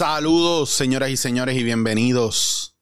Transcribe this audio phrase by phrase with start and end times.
[0.00, 2.74] Saludos, señoras y señores, y bienvenidos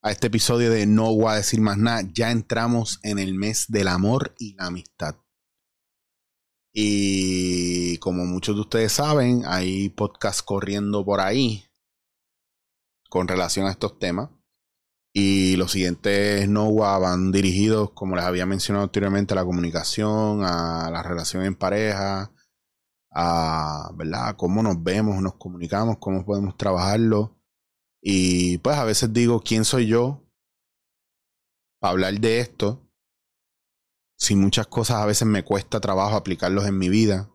[0.00, 2.02] a este episodio de No voy a decir más nada.
[2.14, 5.16] Ya entramos en el mes del amor y la amistad.
[6.72, 11.64] Y como muchos de ustedes saben, hay podcasts corriendo por ahí
[13.10, 14.30] con relación a estos temas.
[15.12, 20.88] Y los siguientes NOWA van dirigidos, como les había mencionado anteriormente, a la comunicación, a
[20.92, 22.30] la relación en pareja,
[23.14, 27.38] a cómo nos vemos, nos comunicamos, cómo podemos trabajarlo.
[28.02, 30.28] Y pues a veces digo, ¿quién soy yo
[31.78, 32.88] para hablar de esto?
[34.18, 37.30] Si muchas cosas a veces me cuesta trabajo aplicarlos en mi vida.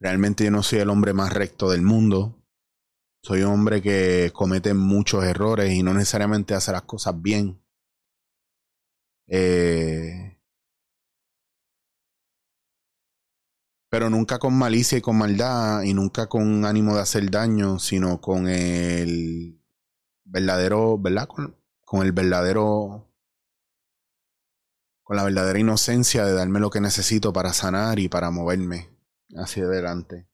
[0.00, 2.42] Realmente yo no soy el hombre más recto del mundo.
[3.22, 7.58] Soy un hombre que comete muchos errores y no necesariamente hace las cosas bien.
[9.26, 10.33] Eh,
[13.94, 18.20] pero nunca con malicia y con maldad y nunca con ánimo de hacer daño, sino
[18.20, 19.62] con el
[20.24, 21.28] verdadero, ¿verdad?
[21.28, 23.08] Con, el verdadero,
[25.04, 28.90] con la verdadera inocencia de darme lo que necesito para sanar y para moverme
[29.36, 30.28] hacia adelante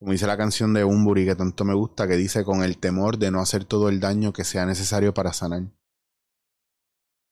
[0.00, 3.16] como dice la canción de Umburi que tanto me gusta, que dice con el temor
[3.16, 5.62] de no hacer todo el daño que sea necesario para sanar.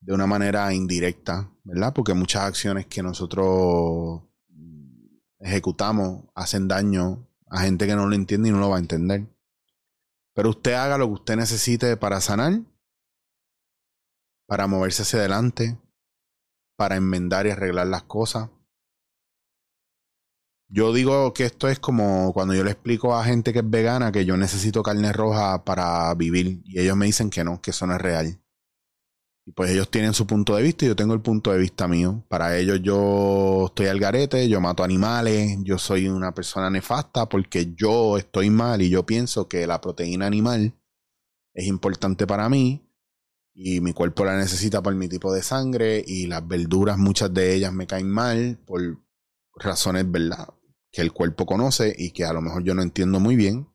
[0.00, 1.92] De una manera indirecta, ¿verdad?
[1.92, 4.22] Porque muchas acciones que nosotros
[5.38, 9.26] ejecutamos hacen daño a gente que no lo entiende y no lo va a entender.
[10.34, 12.60] Pero usted haga lo que usted necesite para sanar,
[14.46, 15.78] para moverse hacia adelante,
[16.76, 18.50] para enmendar y arreglar las cosas,
[20.68, 24.10] yo digo que esto es como cuando yo le explico a gente que es vegana
[24.10, 27.86] que yo necesito carne roja para vivir y ellos me dicen que no, que eso
[27.86, 28.40] no es real.
[29.54, 32.24] Pues ellos tienen su punto de vista y yo tengo el punto de vista mío.
[32.28, 37.72] Para ellos yo estoy al garete, yo mato animales, yo soy una persona nefasta porque
[37.74, 40.74] yo estoy mal y yo pienso que la proteína animal
[41.54, 42.90] es importante para mí
[43.54, 47.54] y mi cuerpo la necesita por mi tipo de sangre y las verduras muchas de
[47.54, 49.00] ellas me caen mal por
[49.54, 50.48] razones, ¿verdad?
[50.90, 53.68] Que el cuerpo conoce y que a lo mejor yo no entiendo muy bien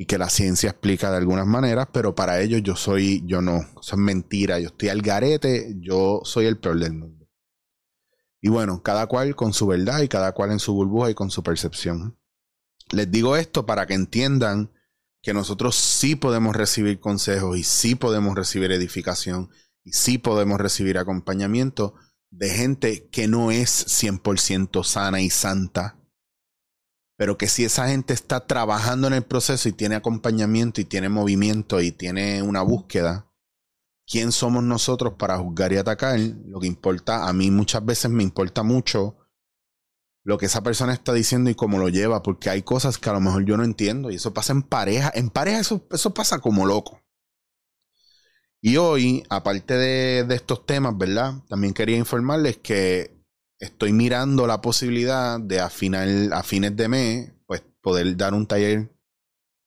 [0.00, 3.58] y que la ciencia explica de algunas maneras, pero para ellos yo soy, yo no,
[3.58, 7.28] eso es mentira, yo estoy al garete, yo soy el peor del mundo.
[8.40, 11.30] Y bueno, cada cual con su verdad y cada cual en su burbuja y con
[11.30, 12.18] su percepción.
[12.92, 14.72] Les digo esto para que entiendan
[15.20, 19.50] que nosotros sí podemos recibir consejos y sí podemos recibir edificación
[19.84, 21.94] y sí podemos recibir acompañamiento
[22.30, 25.99] de gente que no es 100% sana y santa,
[27.20, 31.10] pero que si esa gente está trabajando en el proceso y tiene acompañamiento y tiene
[31.10, 33.30] movimiento y tiene una búsqueda,
[34.06, 36.18] ¿quién somos nosotros para juzgar y atacar?
[36.18, 39.18] Lo que importa, a mí muchas veces me importa mucho
[40.24, 43.12] lo que esa persona está diciendo y cómo lo lleva, porque hay cosas que a
[43.12, 46.38] lo mejor yo no entiendo y eso pasa en pareja, en pareja eso, eso pasa
[46.38, 47.02] como loco.
[48.62, 51.34] Y hoy, aparte de, estos temas, ¿verdad?
[51.50, 53.19] También quería informarles que
[53.60, 58.46] estoy mirando la posibilidad de a, final, a fines de mes, pues poder dar un
[58.46, 58.90] taller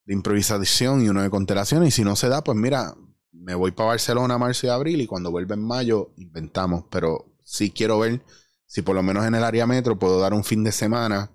[0.06, 1.90] de improvisación y uno de constelaciones.
[1.90, 2.96] Y si no se da, pues mira,
[3.32, 6.86] me voy para Barcelona marzo y abril y cuando vuelva en mayo inventamos.
[6.90, 8.22] Pero sí quiero ver
[8.66, 11.32] si por lo menos en el área metro puedo dar un fin de semana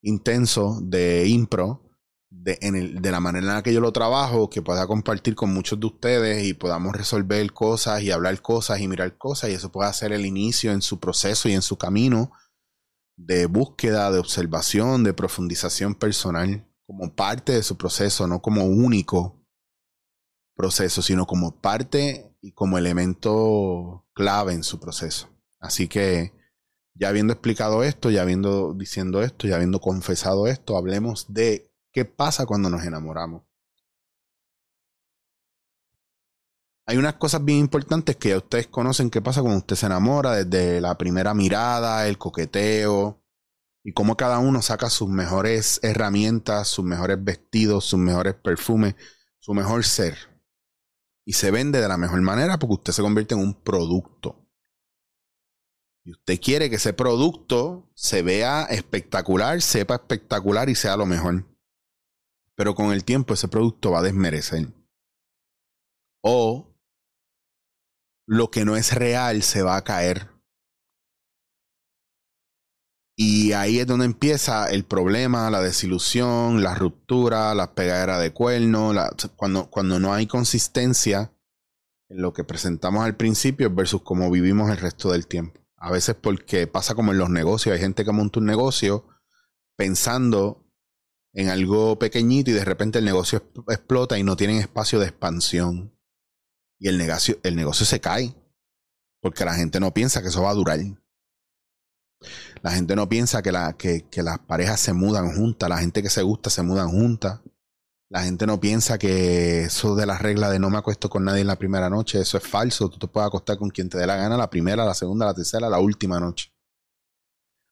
[0.00, 1.87] intenso de impro
[2.30, 5.34] de, en el, de la manera en la que yo lo trabajo, que pueda compartir
[5.34, 9.54] con muchos de ustedes y podamos resolver cosas y hablar cosas y mirar cosas y
[9.54, 12.32] eso pueda ser el inicio en su proceso y en su camino
[13.16, 19.44] de búsqueda, de observación, de profundización personal, como parte de su proceso, no como único
[20.54, 25.28] proceso, sino como parte y como elemento clave en su proceso.
[25.60, 26.32] Así que
[26.94, 32.04] ya habiendo explicado esto, ya habiendo diciendo esto, ya habiendo confesado esto, hablemos de ¿Qué
[32.04, 33.42] pasa cuando nos enamoramos?
[36.86, 40.80] Hay unas cosas bien importantes que ustedes conocen qué pasa cuando usted se enamora, desde
[40.80, 43.22] la primera mirada, el coqueteo,
[43.84, 48.94] y cómo cada uno saca sus mejores herramientas, sus mejores vestidos, sus mejores perfumes,
[49.38, 50.16] su mejor ser.
[51.26, 54.48] Y se vende de la mejor manera porque usted se convierte en un producto.
[56.04, 61.44] Y usted quiere que ese producto se vea espectacular, sepa espectacular y sea lo mejor
[62.58, 64.74] pero con el tiempo ese producto va a desmerecer.
[66.24, 66.74] O
[68.26, 70.28] lo que no es real se va a caer.
[73.16, 78.92] Y ahí es donde empieza el problema, la desilusión, la ruptura, la pegadera de cuerno,
[79.36, 81.32] cuando, cuando no hay consistencia
[82.08, 85.60] en lo que presentamos al principio versus cómo vivimos el resto del tiempo.
[85.76, 89.06] A veces porque pasa como en los negocios, hay gente que monta un negocio
[89.76, 90.67] pensando
[91.32, 95.94] en algo pequeñito y de repente el negocio explota y no tienen espacio de expansión.
[96.80, 98.34] Y el negocio, el negocio se cae.
[99.20, 100.78] Porque la gente no piensa que eso va a durar.
[102.62, 105.68] La gente no piensa que, la, que, que las parejas se mudan juntas.
[105.68, 107.40] La gente que se gusta se mudan juntas.
[108.10, 111.42] La gente no piensa que eso de la regla de no me acuesto con nadie
[111.42, 112.88] en la primera noche, eso es falso.
[112.88, 115.34] Tú te puedes acostar con quien te dé la gana la primera, la segunda, la
[115.34, 116.50] tercera, la última noche.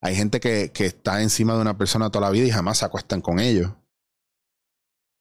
[0.01, 3.21] Hay gente que, está encima de una persona toda la vida y jamás se acuestan
[3.21, 3.73] con ellos.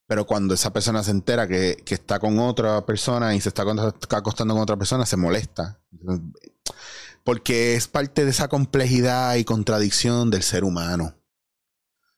[0.07, 3.63] Pero cuando esa persona se entera que, que está con otra persona y se está
[4.11, 5.81] acostando con otra persona, se molesta.
[7.23, 11.15] Porque es parte de esa complejidad y contradicción del ser humano.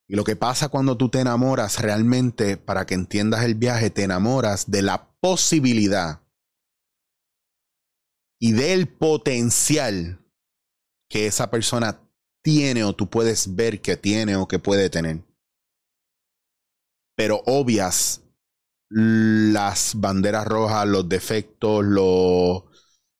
[0.07, 4.03] Y lo que pasa cuando tú te enamoras realmente, para que entiendas el viaje, te
[4.03, 6.21] enamoras de la posibilidad
[8.39, 10.25] y del potencial
[11.09, 12.06] que esa persona
[12.47, 15.21] tiene o tú puedes ver que tiene o que puede tener.
[17.13, 18.21] Pero obvias
[18.89, 22.71] las banderas rojas, los defectos, lo,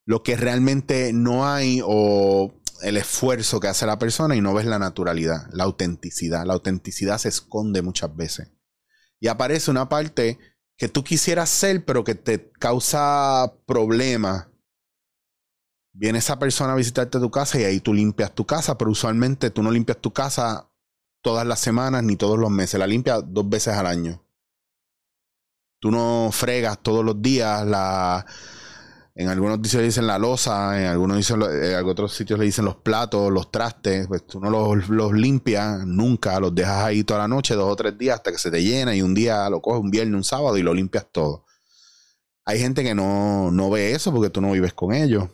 [0.06, 4.66] lo que realmente no hay o el esfuerzo que hace la persona y no ves
[4.66, 6.46] la naturalidad, la autenticidad.
[6.46, 8.54] La autenticidad se esconde muchas veces.
[9.20, 10.40] Y aparece una parte
[10.78, 14.48] que tú quisieras ser, pero que te causa problemas.
[16.00, 19.50] Viene esa persona a visitarte tu casa y ahí tú limpias tu casa, pero usualmente
[19.50, 20.70] tú no limpias tu casa
[21.22, 24.22] todas las semanas ni todos los meses, la limpias dos veces al año.
[25.80, 28.26] Tú no fregas todos los días la
[29.16, 32.76] en algunos sitios dicen la losa, en algunos, dicen, en otros sitios le dicen los
[32.76, 34.06] platos, los trastes.
[34.08, 37.76] Pues tú no los, los, limpias nunca, los dejas ahí toda la noche, dos o
[37.76, 40.24] tres días hasta que se te llena y un día lo coges un viernes, un
[40.24, 41.46] sábado y lo limpias todo.
[42.46, 45.28] Hay gente que no, no ve eso porque tú no vives con ellos.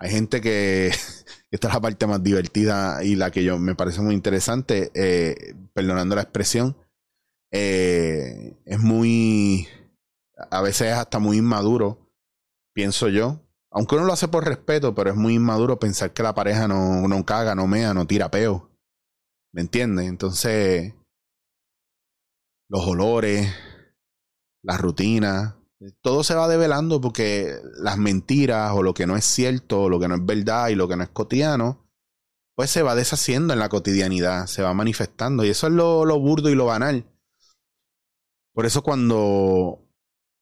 [0.00, 0.88] Hay gente que,
[1.50, 5.54] esta es la parte más divertida y la que yo me parece muy interesante, eh,
[5.74, 6.76] perdonando la expresión,
[7.52, 9.66] eh, es muy,
[10.50, 12.08] a veces es hasta muy inmaduro
[12.78, 13.40] pienso yo.
[13.72, 17.08] Aunque uno lo hace por respeto, pero es muy inmaduro pensar que la pareja no,
[17.08, 18.70] no caga, no mea, no tira peo.
[19.52, 20.06] ¿Me entiendes?
[20.06, 20.94] Entonces,
[22.70, 23.52] los olores,
[24.62, 25.56] las rutinas,
[26.00, 30.00] todo se va develando porque las mentiras o lo que no es cierto, o lo
[30.00, 31.88] que no es verdad y lo que no es cotidiano,
[32.56, 35.44] pues se va deshaciendo en la cotidianidad, se va manifestando.
[35.44, 37.06] Y eso es lo, burdo y lo banal.
[38.52, 39.88] Por eso cuando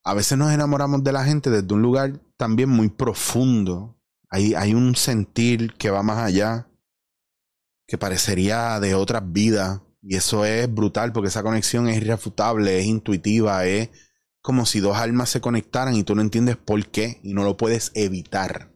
[0.02, 4.00] a veces nos enamoramos de la gente desde un lugar también muy profundo.
[4.30, 6.68] Hay, hay un sentir que va más allá,
[7.86, 9.82] que parecería de otras vidas.
[10.00, 13.90] Y eso es brutal porque esa conexión es irrefutable, es intuitiva, es
[14.46, 17.56] como si dos almas se conectaran y tú no entiendes por qué y no lo
[17.56, 18.72] puedes evitar.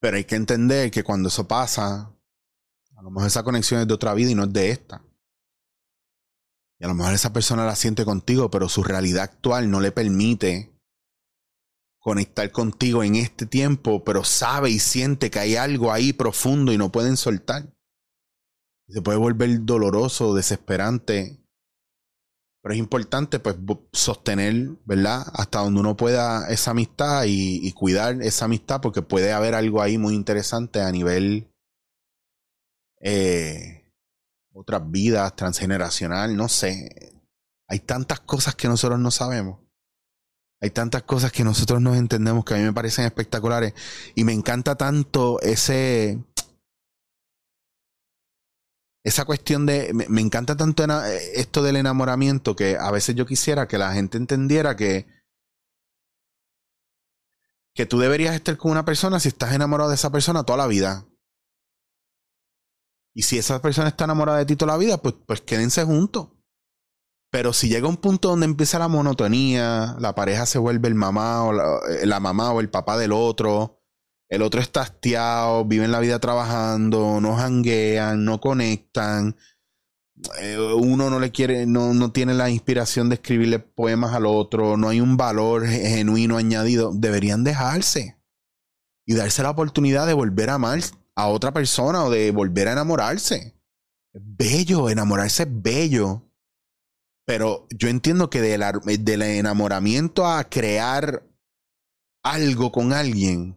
[0.00, 2.16] Pero hay que entender que cuando eso pasa,
[2.96, 5.04] a lo mejor esa conexión es de otra vida y no es de esta.
[6.78, 9.92] Y a lo mejor esa persona la siente contigo, pero su realidad actual no le
[9.92, 10.72] permite
[11.98, 16.78] conectar contigo en este tiempo, pero sabe y siente que hay algo ahí profundo y
[16.78, 17.70] no pueden soltar.
[18.88, 21.45] Se puede volver doloroso, desesperante.
[22.66, 23.54] Pero es importante pues
[23.92, 25.24] sostener, ¿verdad?
[25.34, 29.98] Hasta donde uno pueda esa amistad y, cuidar esa amistad porque puede haber algo ahí
[29.98, 31.48] muy interesante a nivel
[33.00, 33.84] eh,
[34.52, 37.14] otras vidas, transgeneracional, no sé.
[37.68, 39.60] Hay tantas cosas que nosotros no sabemos.
[40.60, 43.74] Hay tantas cosas que nosotros no entendemos que a mí me parecen espectaculares.
[44.16, 46.18] Y me encanta tanto ese.
[49.06, 49.92] Esa cuestión de.
[49.94, 50.84] Me, encanta tanto
[51.32, 55.06] esto del enamoramiento que a veces yo quisiera que la gente entendiera que.
[57.72, 60.66] Que tú deberías estar con una persona si estás enamorado de esa persona toda la
[60.66, 61.06] vida.
[63.14, 66.30] Y si esa persona está enamorada de ti toda la vida, pues, pues quédense juntos.
[67.30, 71.44] Pero si llega un punto donde empieza la monotonía, la pareja se vuelve el mamá
[71.44, 73.75] o la, eh, mamá o el papá del otro,
[74.28, 79.36] el otro está hastiado, viven la vida trabajando, no janguean, no conectan,
[80.40, 84.76] eh, uno no le quiere, no, no tiene la inspiración de escribirle poemas al otro,
[84.76, 88.16] no hay un valor genuino añadido, deberían dejarse
[89.06, 90.80] y darse la oportunidad de volver a amar
[91.14, 93.54] a otra persona o de volver a enamorarse.
[94.12, 96.22] Es bello, enamorarse es bello.
[97.24, 98.64] Pero yo entiendo que del,
[99.00, 101.28] del enamoramiento a crear
[102.22, 103.56] algo con alguien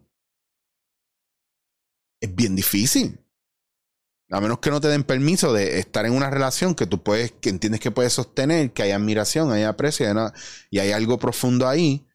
[2.20, 3.18] es bien difícil.
[4.30, 7.32] A menos que no te den permiso de estar en una relación que tú puedes,
[7.32, 10.06] que entiendes que puedes sostener, que hay admiración, hay aprecio
[10.70, 12.06] y hay algo profundo ahí.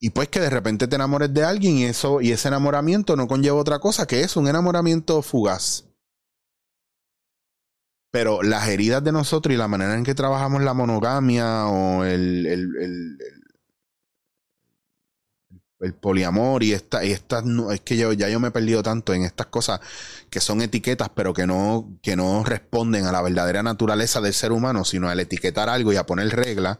[0.00, 3.26] Y pues que de repente te enamores de alguien y eso, y ese enamoramiento no
[3.26, 5.86] conlleva otra cosa que es un enamoramiento fugaz.
[8.12, 12.46] Pero las heridas de nosotros y la manera en que trabajamos la monogamia o el,
[12.46, 13.18] el, el,
[15.80, 19.14] el poliamor y esta, y estas es que yo ya yo me he perdido tanto
[19.14, 19.80] en estas cosas
[20.28, 24.52] que son etiquetas pero que no que no responden a la verdadera naturaleza del ser
[24.52, 26.78] humano sino al etiquetar algo y a poner reglas.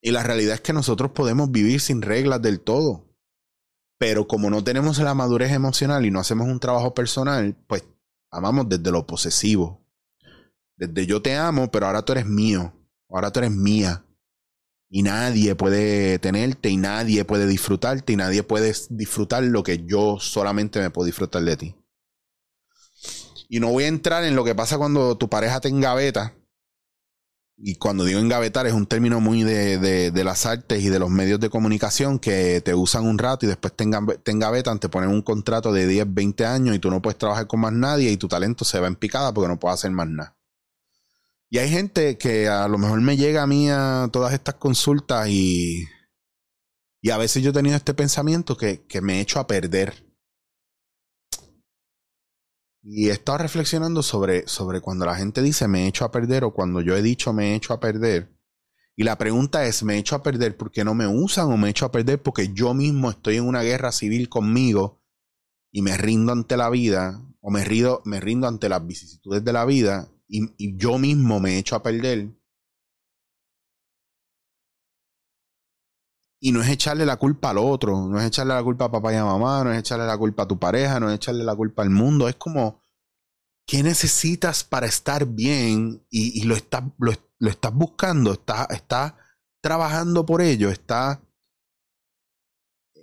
[0.00, 3.06] Y la realidad es que nosotros podemos vivir sin reglas del todo.
[3.98, 7.84] Pero como no tenemos la madurez emocional y no hacemos un trabajo personal pues
[8.30, 9.80] amamos desde lo posesivo.
[10.76, 12.74] Desde yo te amo pero ahora tú eres mío.
[13.08, 14.03] Ahora tú eres mía
[14.88, 20.18] y nadie puede tenerte y nadie puede disfrutarte y nadie puede disfrutar lo que yo
[20.20, 21.76] solamente me puedo disfrutar de ti.
[23.48, 26.34] Y no voy a entrar en lo que pasa cuando tu pareja te engaveta.
[27.56, 29.78] Y cuando digo engavetar es un término muy de,
[30.10, 33.48] de, las artes y de los medios de comunicación que te usan un rato y
[33.48, 37.16] después te, engavetan, te ponen un contrato de 10, 20 años y tú no puedes
[37.16, 39.92] trabajar con más nadie y tu talento se va en picada porque no puedes hacer
[39.92, 40.36] más nada.
[41.54, 45.28] Y hay gente que a lo mejor me llega a mí a todas estas consultas
[45.28, 45.84] y,
[47.00, 50.04] y a veces yo he tenido este pensamiento que, que me he hecho a perder.
[52.82, 56.42] Y he estado reflexionando sobre, sobre cuando la gente dice me he hecho a perder
[56.42, 58.36] o cuando yo he dicho me he hecho a perder.
[58.96, 61.68] Y la pregunta es, ¿me he hecho a perder porque no me usan o me
[61.68, 65.04] he hecho a perder porque yo mismo estoy en una guerra civil conmigo
[65.70, 69.52] y me rindo ante la vida o me rindo, me rindo ante las vicisitudes de
[69.52, 72.30] la vida y, yo mismo me echo a perder.
[76.40, 79.12] Y no es echarle la culpa al otro, no es echarle la culpa a papá
[79.12, 81.56] y a mamá, no es echarle la culpa a tu pareja, no es echarle la
[81.56, 82.28] culpa al mundo.
[82.28, 82.82] Es como,
[83.66, 86.06] ¿qué necesitas para estar bien?
[86.10, 87.12] Y, lo, estás, lo,
[87.48, 89.16] estás buscando, estás está
[89.62, 91.22] trabajando por ello, está,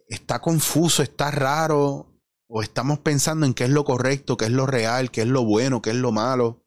[0.08, 2.12] está confuso, está raro,
[2.54, 5.46] o estamos pensando en qué es lo correcto, qué es lo real, qué es lo
[5.46, 6.61] bueno, qué es lo malo.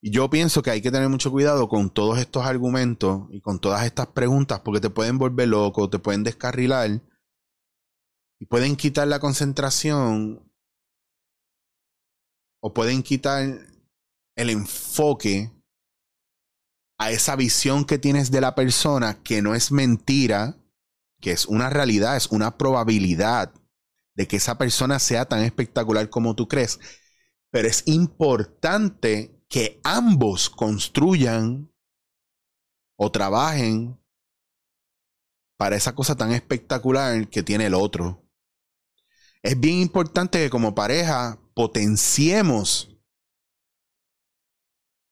[0.00, 3.84] Yo pienso que hay que tener mucho cuidado con todos estos argumentos y con todas
[3.84, 7.02] estas preguntas porque te pueden volver loco, te pueden descarrilar
[8.38, 10.48] y pueden quitar la concentración
[12.60, 13.42] o pueden quitar
[14.36, 15.50] el enfoque
[16.98, 20.56] a esa visión que tienes de la persona que no es mentira,
[21.20, 23.52] que es una realidad, es una probabilidad
[24.14, 26.78] de que esa persona sea tan espectacular como tú crees.
[27.50, 31.72] Pero es importante que ambos construyan
[32.96, 33.98] o trabajen
[35.56, 38.24] para esa cosa tan espectacular que tiene el otro.
[39.42, 42.96] Es bien importante que como pareja potenciemos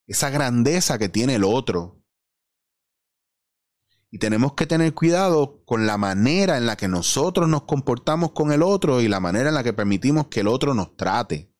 [0.06, 2.02] esa grandeza que tiene el otro.
[4.10, 8.52] Y tenemos que tener cuidado con la manera en la que nosotros nos comportamos con
[8.52, 11.52] el otro y la manera en la que permitimos que el otro nos trate.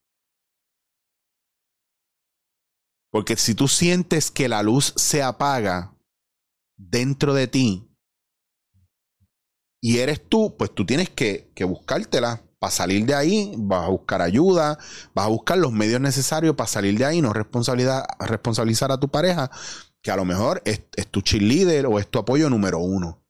[3.16, 5.94] Porque si tú sientes que la luz se apaga
[6.76, 7.88] dentro de ti
[9.80, 12.42] y eres tú, pues tú tienes que, buscártela.
[12.58, 14.78] Para salir de ahí, vas a buscar ayuda,
[15.14, 19.50] vas a buscar los medios necesarios para salir de ahí, no responsabilizar a tu pareja,
[20.02, 23.24] que a lo mejor es, es tu cheerleader o es tu apoyo número uno.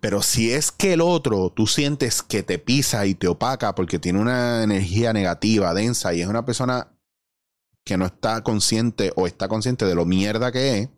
[0.00, 3.98] Pero si es que el otro tú sientes que te pisa y te opaca porque
[3.98, 6.95] tiene una energía negativa, densa y es una persona
[7.86, 10.88] que no está consciente o está consciente de lo mierda que es,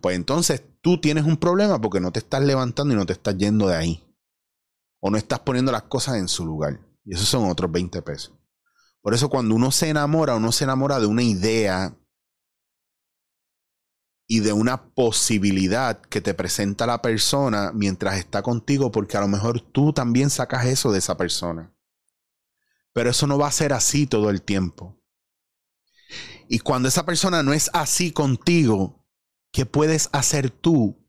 [0.00, 3.36] pues entonces tú tienes un problema porque no te estás levantando y no te estás
[3.36, 4.16] yendo de ahí.
[5.00, 6.80] O no estás poniendo las cosas en su lugar.
[7.04, 8.32] Y esos son otros 20 pesos.
[9.02, 11.96] Por eso cuando uno se enamora, uno se enamora de una idea
[14.28, 19.28] y de una posibilidad que te presenta la persona mientras está contigo, porque a lo
[19.28, 21.74] mejor tú también sacas eso de esa persona.
[22.92, 24.99] Pero eso no va a ser así todo el tiempo.
[26.52, 29.06] Y cuando esa persona no es así contigo,
[29.52, 31.08] ¿qué puedes hacer tú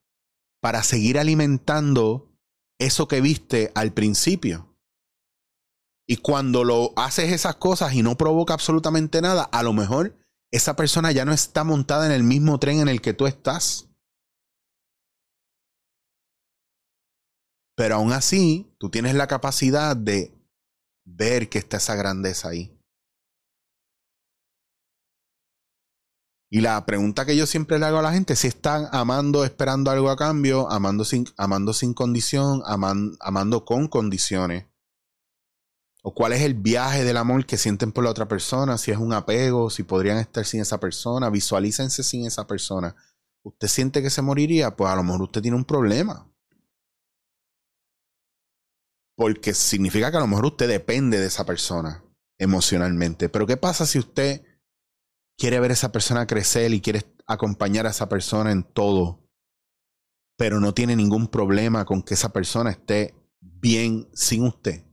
[0.62, 2.32] para seguir alimentando
[2.80, 4.78] eso que viste al principio?
[6.08, 10.16] Y cuando lo haces esas cosas y no provoca absolutamente nada, a lo mejor
[10.52, 13.90] esa persona ya no está montada en el mismo tren en el que tú estás.
[17.76, 20.40] Pero aún así, tú tienes la capacidad de
[21.04, 22.78] ver que está esa grandeza ahí.
[26.54, 29.90] Y la pregunta que yo siempre le hago a la gente si están amando esperando
[29.90, 34.66] algo a cambio, amando sin, amando sin condición, amando con condiciones.
[36.04, 38.98] O cuál es el viaje del amor que sienten por la otra persona, si es
[38.98, 42.96] un apego, si podrían estar sin esa persona, visualícense sin esa persona.
[43.44, 44.76] ¿Usted siente que se moriría?
[44.76, 46.28] Pues a lo mejor usted tiene un problema.
[49.22, 52.04] porque significa que a lo mejor usted depende de esa persona
[52.40, 53.30] emocionalmente.
[53.30, 54.42] Pero ¿qué pasa si usted
[55.38, 59.20] quiere ver a esa persona crecer y quiere acompañar a esa persona en todo,
[60.38, 64.86] pero no tiene ningún problema con que esa persona esté bien sin usted?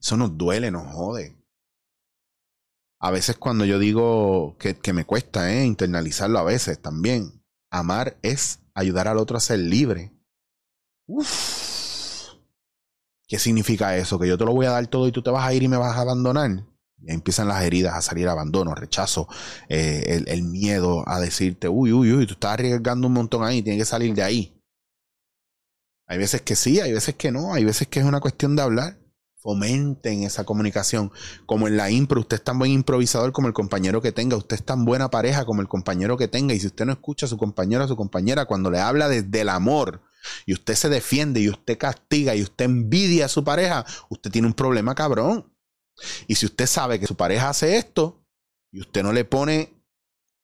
[0.00, 1.36] Eso nos duele, nos jode.
[3.00, 8.60] A veces cuando yo digo que, me cuesta eh, internalizarlo a veces también, amar es
[8.74, 10.12] ayudar al otro a ser libre.
[11.06, 12.34] Uf.
[13.26, 14.18] ¿Qué significa eso?
[14.18, 15.68] Que yo te lo voy a dar todo y tú te vas a ir y
[15.68, 16.64] me vas a abandonar.
[17.06, 19.28] Empiezan las heridas a salir, abandono, rechazo,
[19.68, 23.82] eh, el, miedo a decirte, uy, uy, uy, tú estás arriesgando un montón ahí, tienes
[23.82, 24.60] que salir de ahí.
[26.06, 28.62] Hay veces que sí, hay veces que no, hay veces que es una cuestión de
[28.62, 28.98] hablar.
[29.36, 31.10] Fomenten esa comunicación.
[31.46, 34.56] Como en la impro, usted es tan buen improvisador como el compañero que tenga, usted
[34.56, 36.54] es tan buena pareja como el compañero que tenga.
[36.54, 39.40] Y si usted no escucha a su compañero a su compañera cuando le habla desde
[39.40, 40.02] el amor,
[40.46, 44.48] y usted se defiende y usted castiga y usted envidia a su pareja, usted tiene
[44.48, 45.51] un problema cabrón.
[46.26, 48.24] Y si usted sabe que su pareja hace esto
[48.70, 49.72] y usted no le pone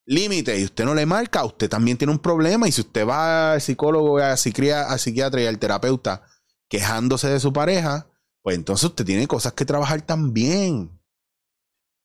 [0.04, 2.68] límite y usted no le marca, usted también tiene un problema.
[2.68, 6.22] Y si usted va al psicólogo, al psiquiatra y al terapeuta
[6.68, 8.10] quejándose de su pareja,
[8.42, 11.00] pues entonces usted tiene cosas que trabajar también.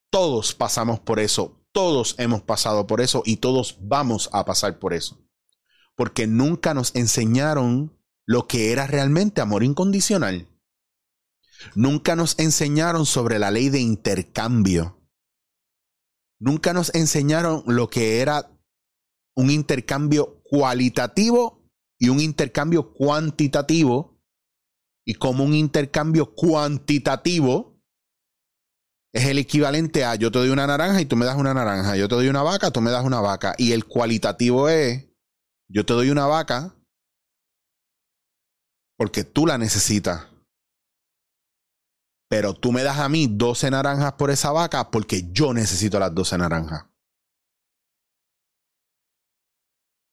[0.10, 4.94] Todos pasamos por eso, todos hemos pasado por eso y todos vamos a pasar por
[4.94, 5.24] eso
[5.96, 10.48] porque nunca nos enseñaron lo que era realmente amor incondicional.
[11.76, 15.00] Nunca nos enseñaron sobre la ley de intercambio.
[16.40, 18.52] Nunca nos enseñaron lo que era
[19.36, 21.64] un intercambio cualitativo
[22.00, 24.20] y un intercambio cuantitativo.
[25.06, 27.74] Y como un intercambio cuantitativo
[29.14, 31.96] es el equivalente a yo te doy una naranja y tú me das una naranja,
[31.96, 33.54] yo te doy una vaca, tú me das una vaca.
[33.58, 35.08] Y el cualitativo es
[35.70, 36.76] yo te doy una vaca
[38.98, 40.33] porque tú la necesitas.
[42.34, 46.16] Pero tú me das a mí 12 naranjas por esa vaca porque yo necesito las
[46.16, 46.88] 12 naranjas.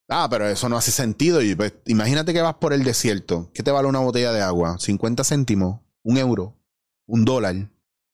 [0.06, 1.40] Ah, pero eso no hace sentido.
[1.56, 3.50] Pues, imagínate que vas por el desierto.
[3.54, 4.76] ¿Qué te vale una botella de agua?
[4.76, 5.80] ¿50 céntimos?
[6.02, 6.60] ¿Un euro?
[7.06, 7.54] ¿Un dólar?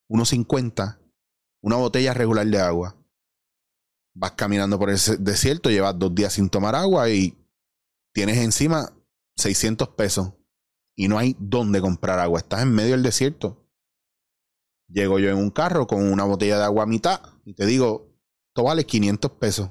[0.09, 1.01] ¿1.50?
[1.63, 2.97] Una botella regular de agua
[4.15, 7.37] vas caminando por ese desierto, llevas dos días sin tomar agua y
[8.15, 8.89] tienes encima
[9.35, 10.33] 600 pesos
[10.95, 12.39] y no hay dónde comprar agua.
[12.39, 13.66] Estás en medio del desierto.
[14.89, 18.15] Llego yo en un carro con una botella de agua a mitad y te digo,
[18.49, 19.71] esto vale 500 pesos.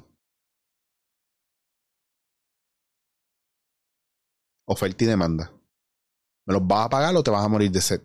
[4.67, 5.51] Oferta y demanda.
[6.45, 8.01] ¿Me los vas a pagar o te vas a morir de sed?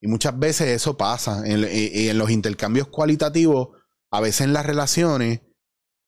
[0.00, 1.46] Y muchas veces eso pasa.
[1.46, 3.68] En, en los intercambios cualitativos,
[4.10, 5.40] a veces en las relaciones,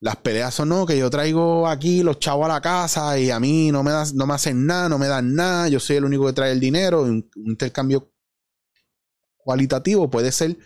[0.03, 3.39] las peleas son no, que yo traigo aquí los chavos a la casa y a
[3.39, 6.05] mí no me, das, no me hacen nada, no me dan nada, yo soy el
[6.05, 7.03] único que trae el dinero.
[7.03, 8.12] Un, intercambio
[9.45, 10.57] cualitativo puede ser,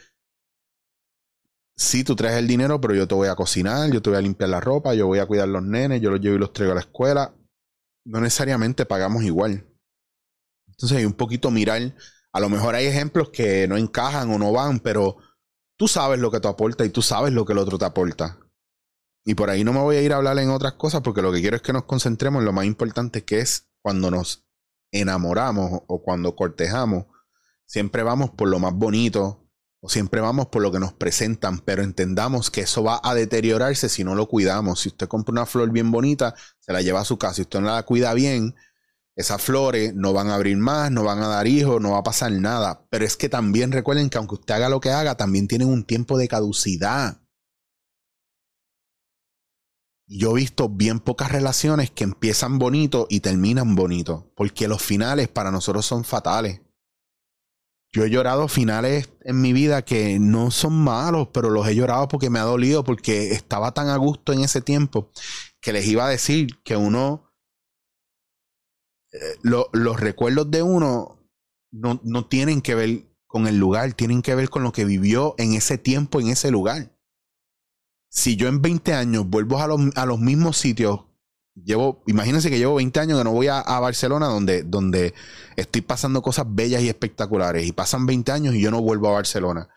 [1.76, 4.22] si tú traes el dinero, pero yo te voy a cocinar, yo te voy a
[4.22, 6.72] limpiar la ropa, yo voy a cuidar los nenes, yo los llevo y los traigo
[6.72, 7.34] a la escuela.
[8.04, 9.66] No necesariamente pagamos igual.
[10.68, 11.94] Entonces hay un poquito mirar,
[12.32, 15.16] a lo mejor hay ejemplos que no encajan o no van, pero
[15.78, 18.38] tú sabes lo que tú aportas y tú sabes lo que el otro te aporta.
[19.24, 21.32] Y por ahí no me voy a ir a hablar en otras cosas porque lo
[21.32, 24.46] que quiero es que nos concentremos en lo más importante que es cuando nos
[24.92, 27.06] enamoramos o cuando cortejamos.
[27.66, 29.42] Siempre vamos por lo más bonito
[29.80, 33.88] o siempre vamos por lo que nos presentan, pero entendamos que eso va a deteriorarse
[33.88, 34.80] si no lo cuidamos.
[34.80, 37.34] Si usted compra una flor bien bonita, se la lleva a su casa.
[37.34, 38.54] Si usted no la cuida bien,
[39.16, 42.02] esas flores no van a abrir más, no van a dar hijos, no va a
[42.02, 42.86] pasar nada.
[42.90, 45.84] Pero es que también recuerden que aunque usted haga lo que haga, también tienen un
[45.84, 47.20] tiempo de caducidad.
[50.08, 55.28] Yo he visto bien pocas relaciones que empiezan bonito y terminan bonito, porque los finales
[55.28, 56.60] para nosotros son fatales.
[57.96, 62.08] Yo he llorado finales en mi vida que no son malos, pero los he llorado
[62.08, 65.10] porque me ha dolido, porque estaba tan a gusto en ese tiempo
[65.62, 67.32] que les iba a decir que uno
[69.12, 71.26] eh, los recuerdos de uno
[71.72, 75.34] no, no tienen que ver con el lugar, tienen que ver con lo que vivió
[75.38, 76.94] en ese tiempo, en ese lugar.
[78.10, 81.00] Si yo en 20 años vuelvo a a los mismos sitios,
[81.64, 85.14] llevo, imagínense que llevo 20 años que no voy a, Barcelona, donde, donde
[85.56, 89.12] estoy pasando cosas bellas y espectaculares, y pasan 20 años y yo no vuelvo a
[89.12, 89.68] Barcelona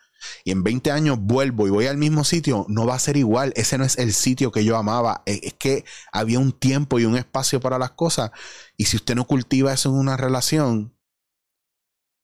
[0.43, 3.53] y en 20 años vuelvo y voy al mismo sitio, no va a ser igual.
[3.55, 5.23] Ese no es el sitio que yo amaba.
[5.25, 8.31] Es que había un tiempo y un espacio para las cosas.
[8.77, 10.95] Y si usted no cultiva eso en una relación,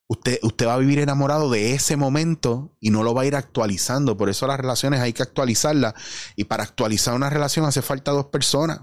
[0.08, 3.36] usted, usted va a vivir enamorado de ese momento y no lo va a ir
[3.36, 4.18] actualizando.
[4.18, 5.94] Por eso las relaciones hay que actualizarlas.
[6.36, 8.82] Y para actualizar una relación hace falta dos personas.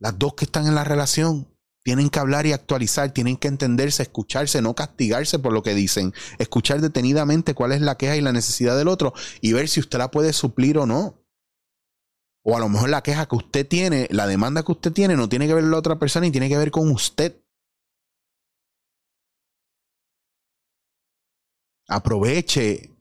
[0.00, 1.46] Las dos que están en la relación
[1.82, 6.12] Tienen que hablar y actualizar, tienen que entenderse, escucharse, no castigarse por lo que dicen.
[6.38, 9.98] Escuchar detenidamente cuál es la queja y la necesidad del otro y ver si usted
[9.98, 11.24] la puede suplir o no.
[12.42, 15.28] O a lo mejor la queja que usted tiene, la demanda que usted tiene, no
[15.28, 17.42] tiene que ver con la otra persona y tiene que ver con usted.
[21.88, 22.94] Aproveche,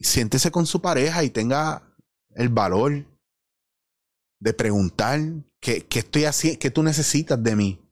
[0.00, 1.82] siéntese con su pareja y tenga
[2.30, 3.04] el valor
[4.40, 5.20] de preguntar
[5.88, 7.82] qué, estoy haciendo, qué tú necesitas de mí.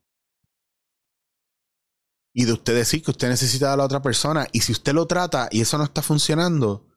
[2.33, 4.47] Y de usted decir que usted necesita de la otra persona.
[4.51, 6.87] Y si usted lo trata y eso no está funcionando,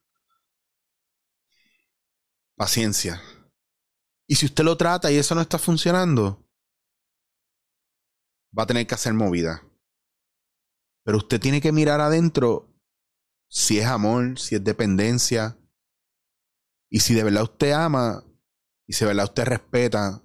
[2.56, 3.22] Paciencia.
[4.26, 6.44] Y si usted lo trata y eso no está funcionando,
[8.56, 9.62] va a tener que hacer movida.
[11.04, 12.68] Pero usted tiene que mirar adentro
[13.48, 15.56] si es amor, si es dependencia.
[16.90, 18.24] Y si de verdad usted ama
[18.88, 20.20] y si de verdad usted respeta,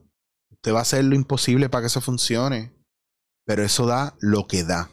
[0.63, 2.73] usted va a hacer lo imposible para que eso funcione.
[3.45, 4.89] Pero eso da lo que da.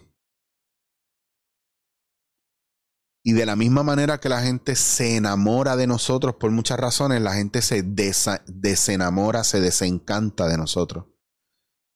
[3.22, 7.22] Y de la misma manera que la gente se enamora de nosotros por muchas razones,
[7.22, 11.04] la gente se desenamora, se desencanta de nosotros.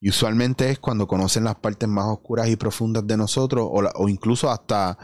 [0.00, 4.08] Y usualmente es cuando conocen las partes más oscuras y profundas de nosotros, o, o
[4.08, 4.96] incluso hasta,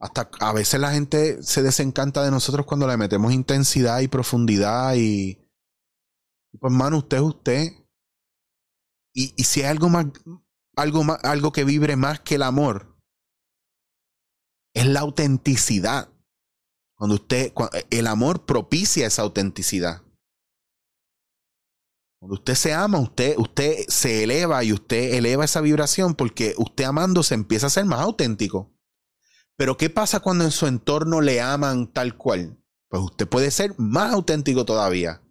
[0.00, 4.94] hasta a veces la gente se desencanta de nosotros cuando le metemos intensidad y profundidad.
[4.96, 5.38] Y,
[6.58, 7.72] pues, hermano, usted es usted.
[9.14, 10.06] Y, y si hay algo más,
[10.76, 12.96] algo más, algo que vibre más que el amor,
[14.74, 16.12] es la autenticidad.
[16.96, 17.52] Cuando usted,
[17.90, 20.02] el amor propicia esa autenticidad.
[22.20, 26.84] Cuando usted se ama, usted, usted se eleva y usted eleva esa vibración porque usted
[26.84, 28.76] amándose empieza a ser más auténtico.
[29.56, 32.62] Pero ¿qué pasa cuando en su entorno le aman tal cual?
[32.88, 35.22] Pues usted puede ser más auténtico todavía.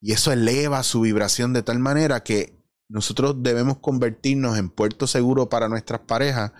[0.00, 2.58] Y eso eleva su vibración de tal manera que
[2.88, 6.52] nosotros debemos convertirnos en puerto seguro para nuestras parejas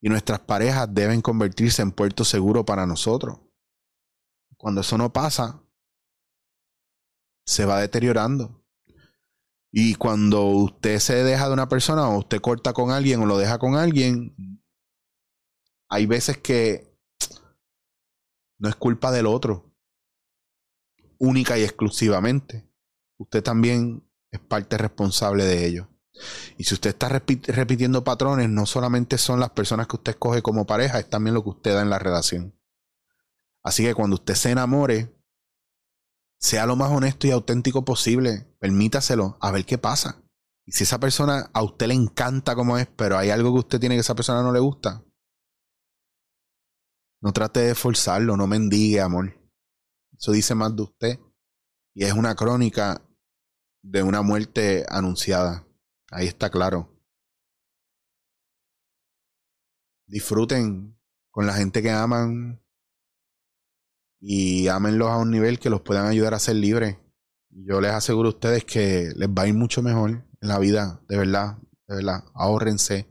[0.00, 3.40] y nuestras parejas deben convertirse en puerto seguro para nosotros.
[4.56, 5.62] Cuando eso no pasa,
[7.46, 8.64] se va deteriorando.
[9.72, 13.38] Y cuando usted se deja de una persona o usted corta con alguien o lo
[13.38, 14.34] deja con alguien,
[15.88, 16.98] hay veces que
[18.58, 19.72] no es culpa del otro,
[21.18, 22.69] única y exclusivamente.
[23.20, 25.88] Usted también es parte responsable de ello.
[26.56, 30.64] Y si usted está repitiendo patrones, no solamente son las personas que usted escoge como
[30.64, 32.58] pareja, es también lo que usted da en la relación.
[33.62, 35.14] Así que cuando usted se enamore,
[36.38, 38.56] sea lo más honesto y auténtico posible.
[38.58, 40.22] Permítaselo a ver qué pasa.
[40.64, 43.80] Y si esa persona a usted le encanta como es, pero hay algo que usted
[43.80, 45.04] tiene que esa persona no le gusta,
[47.20, 49.38] no trate de forzarlo, no mendigue amor.
[50.18, 51.20] Eso dice más de usted.
[51.92, 53.06] Y es una crónica
[53.82, 55.66] de una muerte anunciada.
[56.10, 56.96] Ahí está claro.
[60.06, 60.98] Disfruten
[61.30, 62.62] con la gente que aman
[64.20, 66.98] y ámenlos a un nivel que los puedan ayudar a ser libres.
[67.48, 71.02] Yo les aseguro a ustedes que les va a ir mucho mejor en la vida,
[71.08, 72.24] de verdad, de verdad.
[72.34, 73.08] Ahórrense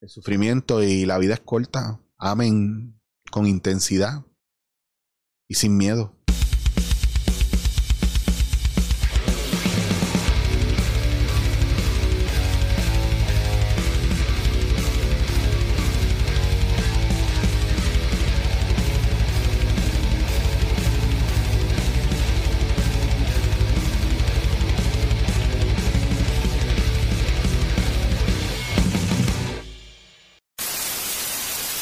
[0.00, 2.00] el sufrimiento y la vida es corta.
[2.18, 4.24] Amen con intensidad
[5.48, 6.14] y sin miedo.